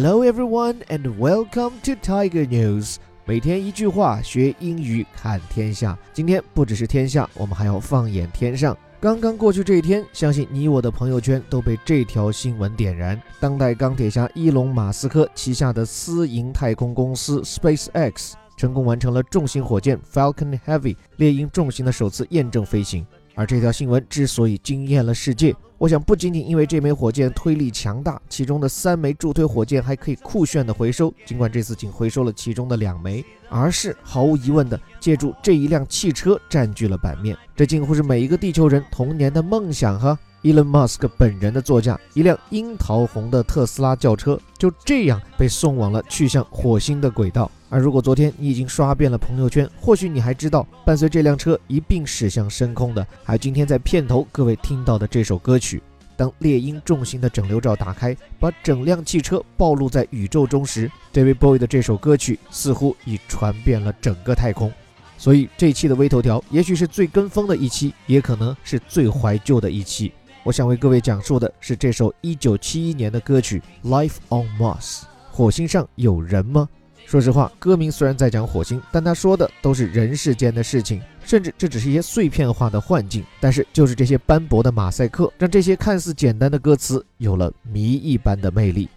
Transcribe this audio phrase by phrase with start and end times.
[0.00, 2.98] Hello everyone and welcome to Tiger News。
[3.24, 5.98] 每天一句话，学英语看天下。
[6.12, 8.78] 今天不只是天下，我们还要放眼天上。
[9.00, 13.20] 刚刚过去这一天，相信你我的朋友圈都被这条新闻点燃。
[13.40, 23.04] 当代钢铁侠伊隆·马斯克旗下的私营太空公司 SpaceX 成功完成了重型火箭 Falcon Heavy 猎鹰重型的首次验证飞行。
[23.38, 37.38] 而这条新闻之所以惊艳了世界，我想不仅仅因为这枚火箭推力强大，其中的三枚助推火箭还可以酷炫的回收，尽管这次仅回收了其中的两枚，而是毫无疑问的借助这一辆汽车占据了版面。
[37.54, 40.18] 这近乎是每一个地球人童年的梦想哈。
[40.42, 47.50] Elon Musk 本人的座驾，一辆樱桃红的特斯拉轿车，就这样被送往了去向火星的轨道。
[47.68, 55.82] 而如果昨天你已经刷遍了朋友圈，或许你还知道，伴随这辆车一并驶向深空的，还有今天在片头各位听到的这首歌曲。
[56.16, 64.72] 当猎鹰重型的整流罩打开，把整辆汽车暴露在宇宙中时，David Bowie 的这首歌曲似乎已传遍了整个太空。
[65.16, 70.12] 所以这期的微头条，也许是最跟风的一期，也可能是最怀旧的一期。
[70.48, 75.00] 我想为各位讲述的是这首1971年的歌曲《Life on Mars》。
[75.30, 76.66] 火星上有人吗？
[77.04, 83.22] 说实话，歌名虽然在讲火星，但他说的都是人世间的事情，甚至这只是一些碎片化的幻境。
[83.38, 88.88] 但是，就是这些斑驳的马赛克，让这些看似简单的歌词有了谜一般的魅力。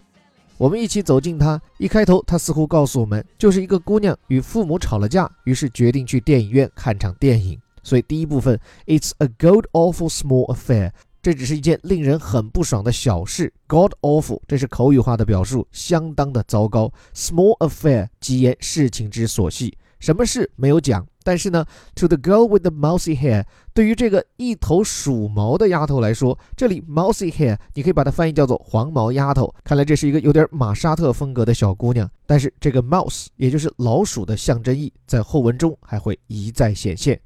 [0.56, 1.60] 我们一起走进它。
[1.76, 7.60] 一开头，他似乎告诉我们，就是一个姑娘与父母吵了架，于是决定去电影院看场电影。
[7.82, 10.92] 所以，第一部分，It's a god awful small affair。
[11.22, 16.92] 这只是一件令人很不爽的小事，God awful，这是口语化的表述，相当的糟糕。
[17.14, 21.06] Small affair，即言事情之琐细，什么事没有讲。
[21.22, 29.54] 但是呢，To the girl with the mousy hair，对于这个一头鼠毛的丫头来说，这里 mousy hair，你可以把它翻译叫做黄毛丫头。
[29.62, 32.10] 看来这是一个有点玛莎特风格的小姑娘。
[32.26, 37.20] 但是这个 mouse，也就是老鼠的象征意，在后文中还会一再显现。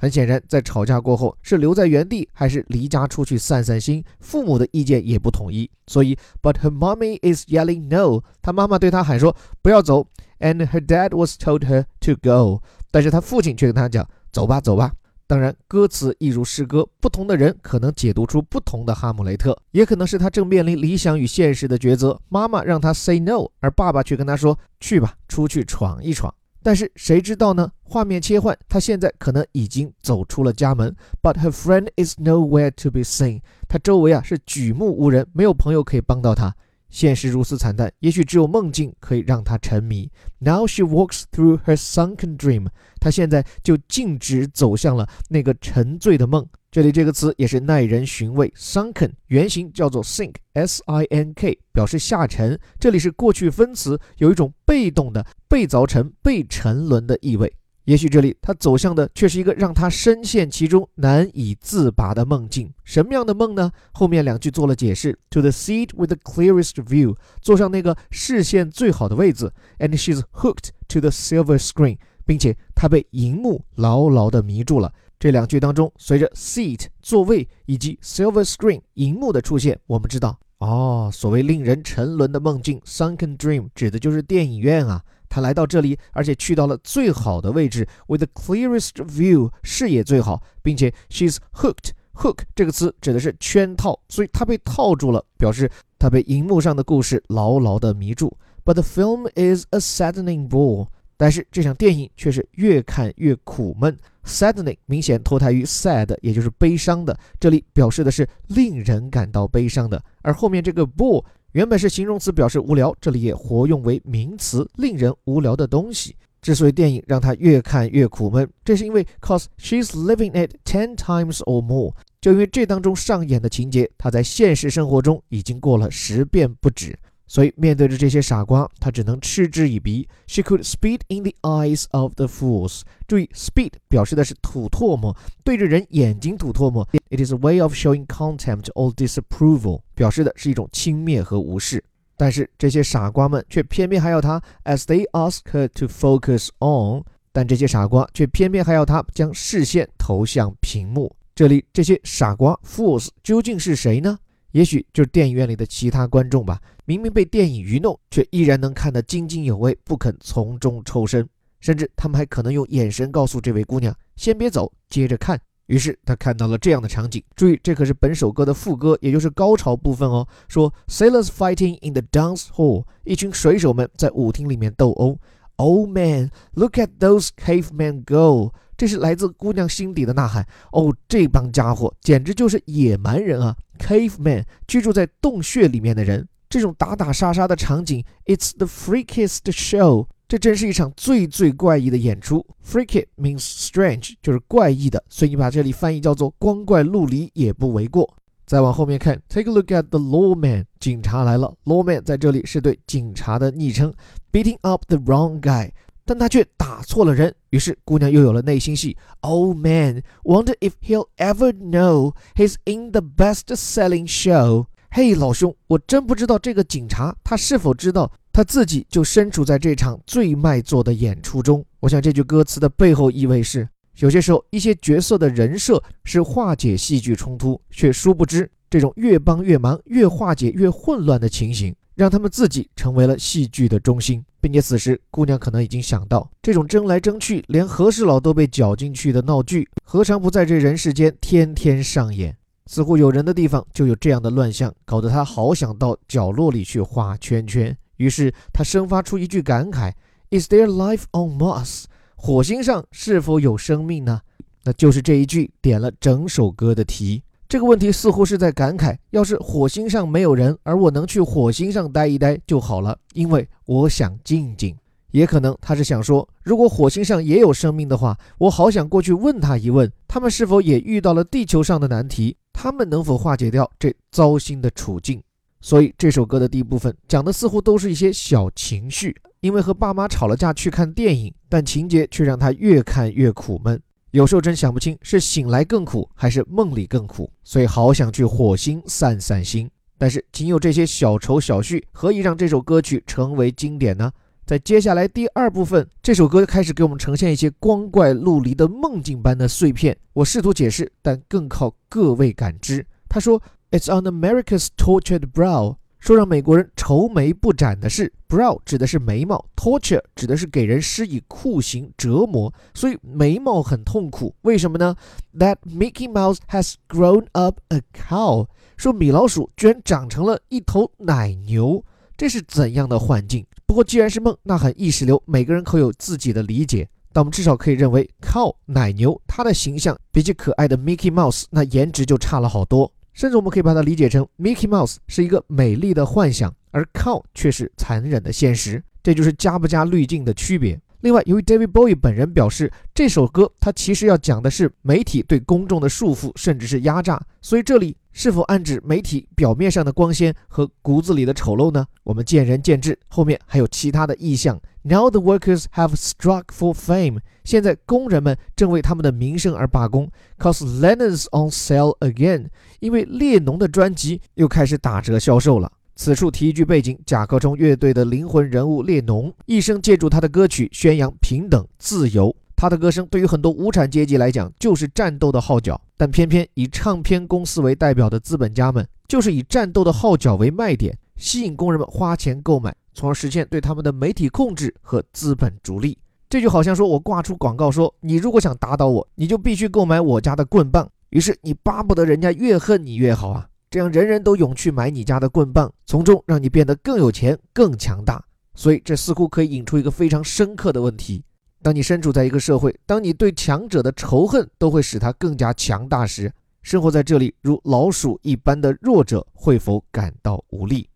[0.00, 5.70] 很显然，在吵架过后，是留在原地还是离家出去散散心，父母的意见也不统一。
[5.88, 10.06] 所以，But her mommy is yelling no，她妈妈对她喊说不要走
[10.38, 14.90] ，and her dad was told her to go，但是她父亲却跟她讲走吧，走吧。
[15.26, 22.18] 当然，歌词一如诗歌，不同的人可能解读出不同的哈姆雷特，也可能是他正面临理想与现实的抉择。
[22.30, 26.34] 妈妈让他 say no，而爸爸却跟他说去吧，出去闯一闯。
[26.62, 27.70] 但是谁知道呢？
[27.82, 30.94] 画面切换，他现在可能已经走出了家门。
[31.22, 33.40] But her friend is nowhere to be seen。
[33.68, 36.54] 他周围啊是举目无人，没有朋友可以帮到他。
[36.90, 40.10] 现实如此惨淡，也许只有梦境可以让他沉迷。
[40.38, 42.66] Now she walks through her sunken dream。
[43.00, 46.46] 她现在就径直走向了那个沉醉的梦。
[46.70, 48.52] 这里这个词也是耐人寻味。
[48.56, 52.58] Sunken 原型叫做 sink，S-I-N-K，表示下沉。
[52.78, 57.52] 这里是过去分词，有一种被动的、被凿沉、被沉沦的意味。
[57.84, 62.72] 也许这里他走向的却是一个让他深陷其中难以自拔的梦境。
[62.84, 63.72] 什么样的梦呢？
[63.92, 69.50] 后面两句做了解释：To the seat with the clearest view，坐上那个视线最好的位置。
[69.78, 74.92] And she's hooked to the silver screen，并且她被荧幕牢牢地迷住了。
[75.18, 85.02] 这两句当中，随着 seat 座位以及 silver screen 荧幕的出现，我们知道，哦，所谓令人沉沦的梦境 sunken dream 指的就是电影院啊。
[85.30, 91.92] 他来到这里，而且去到了最好的位置，with the clearest view，视野最好，并且 she's hooked。
[92.14, 98.36] hook 这个词指的是圈套，所以他被套住了，表示他被荧幕上的故事牢牢地迷住。
[98.64, 100.88] But the film is a saddening bore。
[101.16, 103.96] 但是这场电影却是越看越苦闷。
[104.24, 110.02] saddening 明显脱胎于 sad，也就是悲伤的，这里表示的是令人感到悲伤的。
[110.22, 111.24] 而后面这个 bore。
[111.52, 116.14] 原本是形容词表示无聊，这里也活用为名词，令人无聊的东西。
[116.40, 126.96] 之所以电影让他越看越苦闷，这是因为 cause she's living it ten times or more，就因为这当中上演的情节，他在现实生活中已经过了十遍不止。
[127.30, 130.08] 所以面对着这些傻瓜，他只能嗤之以鼻。
[130.26, 132.80] She could spit in the eyes of the fools。
[133.06, 136.88] 注意，spit 表示的是吐唾沫，对着人眼睛吐唾沫。
[137.08, 141.84] It is a way of showing contempt or disapproval，表示的是一种轻蔑和无视。
[142.16, 147.04] 但是这些傻瓜们却偏偏还要他，as they ask her to focus on。
[147.30, 151.14] 但这些傻瓜却偏偏还要他将视线投向屏幕。
[151.32, 154.18] 这里这些傻瓜 fools 究竟是谁呢？
[154.52, 156.60] 也许就是电影院里的其他观众吧。
[156.84, 161.28] 明明被电影愚弄，却依然能看得津津有味，不肯从中抽身。
[161.60, 170.26] 甚至他们还可能用眼神告诉这位姑娘：“先别走，接着看。”于是他看到了这样的场景，注意，这可是本首歌的副歌，也就是高潮部分哦。
[170.48, 175.16] 说 sailors fighting in the dance hall，一群水手们在舞厅里面斗殴。
[175.56, 178.52] Oh man, look at those cavemen go！
[178.80, 180.42] 这是来自姑娘心底的呐喊。
[180.72, 190.06] 哦，这帮家伙简直就是野蛮人啊！Caveman，居住在洞穴里面的人，这种打打杀杀的场景，It's the freakiest show。
[190.26, 192.46] 这真是一场最最怪异的演出。
[192.66, 198.10] Freaky means strange，就是怪异的，所以你把这里翻译叫做光怪陆离也不为过。
[198.46, 201.54] 再往后面看，Take a look at the lawman，警察来了。
[201.66, 203.92] Lawman 在这里是对警察的昵称
[204.32, 205.70] ，beating up the wrong guy，
[206.10, 207.32] 但他却打错了人。
[207.50, 208.96] 于是姑娘又有了内心戏。
[209.20, 214.66] Oh man，wonder if he'll ever know he's in the best-selling show。
[214.90, 218.10] 嘿，老兄，我真不知道这个警察他是否知道。
[218.32, 221.64] 他自己就身处在这场最卖座的演出中。
[221.78, 223.68] 我想这句歌词的背后意味是：
[223.98, 234.24] 有些时候，一些角色的人设是化解戏剧冲突，却殊不知这种越帮越忙、越化解越混乱的情形，让他们自己成为了戏剧的中心。
[234.40, 242.36] 并且此时，姑娘可能已经想到，这种争来争去，连和事佬都被搅进去的闹剧，何尝不在这人世间天天上演？
[242.66, 247.76] 似乎有人的地方就有这样的乱象，搞得他好想到角落里去画圈圈。
[247.96, 249.92] 于是他生发出一句感慨
[250.30, 251.84] ：“Is there life on Mars？
[252.14, 254.20] 火星上是否有生命呢？”
[254.62, 257.22] 那就是这一句点了整首歌的题。
[257.50, 264.72] 这个问题似乎是在感慨：要是火星上没有人，而我能去火星上待一待就好了，因为我想静静。
[265.10, 275.20] 也可能他是想说，如果火星上也有生命的话，我好想过去问他一问，他们是否也遇到了地球上的难题，他们能否化解掉这糟心的处境。
[275.60, 283.82] 所以这首歌的第一部分讲的似乎都是一些小情绪，因为和爸妈吵了架去看电影，但情节却让他越看越苦闷。
[284.10, 289.70] 有时候真想不清是醒来更苦还是梦里更苦，所以好想去火星散散心。
[289.96, 294.10] 但是仅有这些小愁小绪，何以让这首歌曲成为经典呢？
[294.46, 299.96] 在接下来第二部分，这首歌开始给我们呈现一些光怪陆离的梦境般的碎片。
[300.12, 302.86] 我试图解释，但更靠各位感知。
[303.08, 303.40] 他说。
[303.72, 314.34] It's on America's tortured brow，说让美国人愁眉不展的是 brow 指的是眉毛，torture 指的是给人施以酷刑折磨，所以眉毛很痛苦。
[314.42, 314.96] 为什么呢
[315.38, 321.84] ？That Mickey Mouse has grown up a cow，说米老鼠居然长成了一头奶牛，
[322.16, 323.46] 这是怎样的幻境？
[323.66, 326.88] 不过既然是梦，那很意识流，每个人可有自己的理解。
[327.12, 332.90] 但我们至少可以认为，cow 奶牛，它的形象比起可爱的 Mickey Mouse，那颜值就差了好多。
[333.12, 338.82] 甚至我们可以把它理解成，Mickey Mouse 是一个美丽的幻想，而 Cow 却是残忍的现实。
[339.02, 340.80] 这就是加不加滤镜的区别。
[341.00, 351.86] 另外，由于 David Bowie 本人表示，这首歌他其实要讲的是媒体对公众的束缚，甚至是压榨，所以这里是否暗指媒体表面上的光鲜和骨子里的丑陋呢？
[352.04, 352.98] 我们见仁见智。
[353.08, 354.60] 后面还有其他的意象。
[354.82, 357.18] Now the workers have struck for fame。
[357.44, 360.10] 现在工人们正为他们的名声而罢工。
[360.38, 362.48] Cause Lennon's on sale again。
[362.80, 365.70] 因为列侬的专辑又开始打折销售了。
[365.94, 372.34] 此处提一句背景：甲壳虫乐队的灵魂人物列侬，一生借助他的歌曲宣扬平等、自由。
[372.56, 385.98] 他的歌声对于很多无产阶级来讲就是战斗的号角，但偏偏以唱片公司为代表的资本家们，就是以战斗的号角为卖点，吸引工人们花钱购买，从而实现对他们的媒体控制和资本逐利。
[386.30, 390.90] 这就好像说我挂出广告说，你如果想打倒我，你就必须购买我家的棍棒。
[391.10, 393.46] 于是你巴不得人家越恨你越好啊。
[393.68, 398.24] 这样人人都涌去买你家的棍棒，从中让你变得更有钱、更强大。
[398.54, 401.22] 所以这似乎可以引出一个非常深刻的问题：
[401.62, 410.88] 当你身处在一个社会，当你对强者的仇恨都会使他更加强大时，生活在这里如老鼠一般的弱者会否感到无力？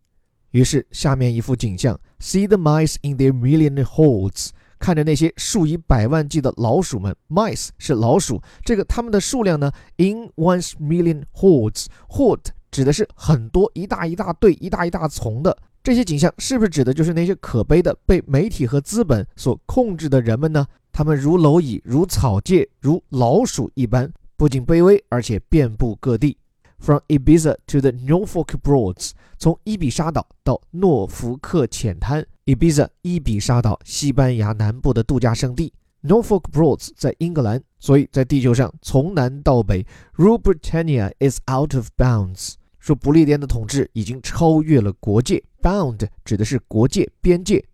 [0.53, 4.51] 于是下面一幅景象：See the mice in their million holes。
[4.79, 20.67] 看着那些数以百万计的老鼠们，mice 是老鼠，这个它们的数量呢？In one's million hordes，horde 指的是很多一大一大队一大一大丛的这些景象，是不是指的就是那些可悲的被媒体和资本所控制的人们呢？
[20.91, 26.39] 他们如蝼蚁，如草芥，如老鼠一般，不仅卑微，而且遍布各地。
[26.79, 32.27] From Ibiza to the Norfolk Broads，从伊比沙岛到诺福克浅滩。
[32.47, 35.71] Ibiza 伊比沙岛，西班牙南部的度假胜地。
[36.03, 39.87] Norfolk Broads 在英格兰，所以在地球上从南到北
[40.17, 42.55] ，Rule Britannia is out of bounds。
[42.85, 47.65] 说不列颠的统治已经超越了国界，bound 指的是国界边界。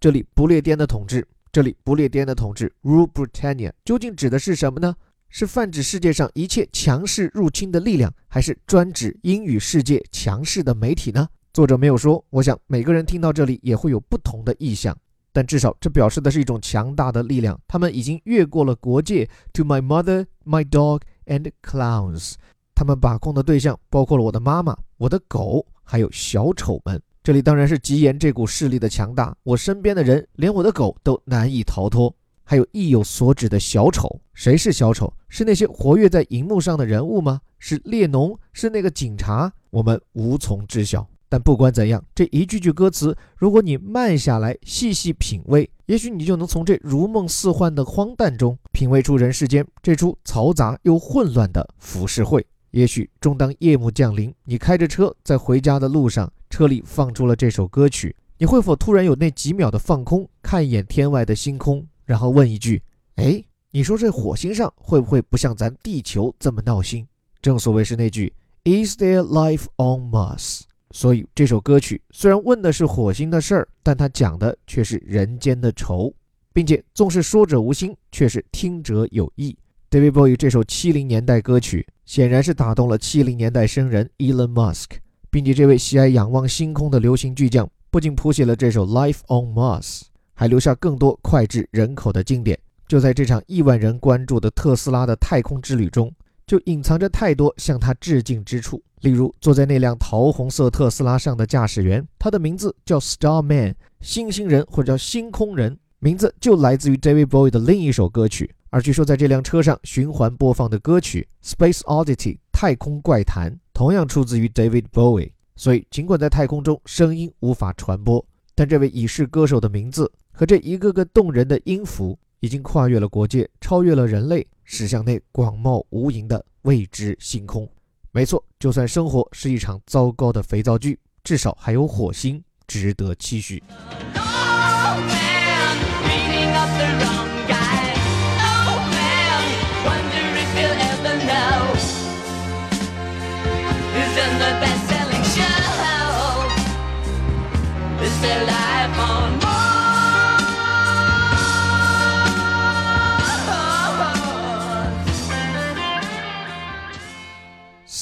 [0.00, 4.96] 这里不列颠的统治，这里不列颠的统治，Rule Britannia 究竟指的是什么呢？
[5.28, 11.28] 是泛指世界上一切强势入侵的力量，还是专指英语世界强势的媒体呢？
[11.52, 12.24] 作者没有说。
[12.30, 14.96] 我想每个人听到这里也会有不同的意向，
[15.30, 17.60] 但至少这表示的是一种强大的力量。
[17.68, 19.28] 他们已经越过了国界。
[19.52, 22.36] To my mother, my dog and clowns。
[22.74, 27.00] 他们把控的对象包括了我的妈妈、我的狗，还有小丑们。
[27.22, 29.34] 这里当然是吉言这股势力的强大。
[29.44, 32.14] 我身边的人，连我的狗都难以逃脱。
[32.46, 35.10] 还有意有所指的小丑，谁是小丑？
[35.28, 37.40] 是那些活跃在荧幕上的人物吗？
[37.58, 38.38] 是列侬？
[38.52, 39.50] 是那个警察？
[39.70, 41.06] 我们无从知晓。
[41.26, 52.46] 但不管怎样，这一句句歌词，如果你慢下来细细品味，也许你就能从这如梦似幻的荒诞中，品味出人世间这出嘈杂又混乱的浮世绘。
[52.74, 62.82] 也许，终当夜幕降临，你开着车在回家的路上，车里放出了这首歌曲，你会否突然有那几秒的放空，看一眼天外的星空，然后问一句
[63.14, 63.40] ：“哎，
[63.70, 67.06] 你说这火星上会不会不像咱地球这么闹心？”
[67.40, 68.32] 正所谓是那句
[68.64, 76.12] “Is there life on Mars？” 所以这首歌曲虽然问的是火星的事儿，但它讲的却是人间的愁，
[76.52, 79.56] 并且纵是说者无心，却是听者有意。
[79.88, 81.86] David Bowie 这首七零年代歌曲。
[82.04, 84.90] 显然是打动了七零年代生人 Elon Musk，
[85.30, 90.00] 并且这位喜爱仰望星空的流行巨匠，不仅谱写了这首《Life on Mars》，
[90.34, 92.58] 还留下更多脍炙人口的经典。
[92.86, 96.12] 就在这场亿万人关注的特斯拉的太空之旅中，
[96.46, 98.82] 就隐藏着太多向他致敬之处。
[99.00, 108.54] 例如，坐在那辆桃红色特斯拉上的驾驶员，他的名字叫 Starman，星星人或者叫星空人，名字就来自于 David Bowie 的另一首歌曲。
[108.74, 115.30] 而据说，在这辆车上循环播放的歌曲《Space Oddity》太空怪谈，同样出自于 David Bowie。
[115.54, 127.70] 所以，尽管在太空中声音无法传播，但这位已逝歌手的名字和这一个个动人的音符，已经跨越了国界，超越了人类，驶向那广袤无垠的未知星空。
[128.10, 133.62] 没错，就算生活是一场糟糕的肥皂剧，至少还有火星值得期许。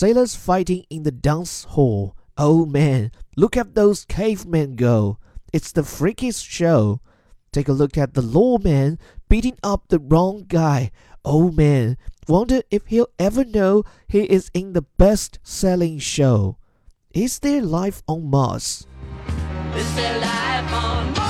[0.02, 2.16] Sailors fighting in the dance hall.
[2.36, 5.16] Oh man, look at those cavemen go.
[5.52, 7.00] It's the freakiest show.
[7.52, 8.98] Take a look at the lawman
[9.28, 10.90] beating up the wrong guy.
[11.24, 16.56] Oh man, wonder if he'll ever know he is in the best selling show.
[17.14, 18.88] Is there life on Mars?
[19.74, 21.21] Is there life on Mars?